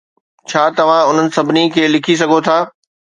[0.53, 2.57] ڇا توهان انهن سڀني کي لکي سگهو ٿا؟